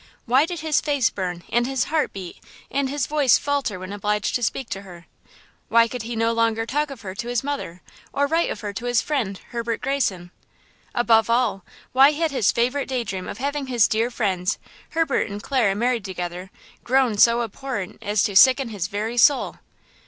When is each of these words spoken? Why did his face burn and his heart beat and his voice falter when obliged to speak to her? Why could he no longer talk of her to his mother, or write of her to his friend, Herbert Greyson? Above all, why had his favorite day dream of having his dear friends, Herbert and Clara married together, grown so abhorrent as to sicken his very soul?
Why 0.25 0.47
did 0.47 0.61
his 0.61 0.81
face 0.81 1.11
burn 1.11 1.43
and 1.51 1.67
his 1.67 1.83
heart 1.83 2.11
beat 2.11 2.37
and 2.71 2.89
his 2.89 3.05
voice 3.05 3.37
falter 3.37 3.77
when 3.77 3.93
obliged 3.93 4.33
to 4.33 4.41
speak 4.41 4.67
to 4.71 4.81
her? 4.81 5.05
Why 5.69 5.87
could 5.87 6.01
he 6.01 6.15
no 6.15 6.31
longer 6.31 6.65
talk 6.65 6.89
of 6.89 7.01
her 7.01 7.13
to 7.13 7.27
his 7.27 7.43
mother, 7.43 7.83
or 8.11 8.25
write 8.25 8.49
of 8.49 8.61
her 8.61 8.73
to 8.73 8.85
his 8.85 8.99
friend, 8.99 9.39
Herbert 9.49 9.79
Greyson? 9.79 10.31
Above 10.95 11.29
all, 11.29 11.63
why 11.91 12.13
had 12.13 12.31
his 12.31 12.51
favorite 12.51 12.89
day 12.89 13.03
dream 13.03 13.27
of 13.27 13.37
having 13.37 13.67
his 13.67 13.87
dear 13.87 14.09
friends, 14.09 14.57
Herbert 14.89 15.29
and 15.29 15.43
Clara 15.43 15.75
married 15.75 16.03
together, 16.03 16.49
grown 16.83 17.19
so 17.19 17.43
abhorrent 17.43 17.99
as 18.01 18.23
to 18.23 18.35
sicken 18.35 18.69
his 18.69 18.87
very 18.87 19.17
soul? 19.17 19.57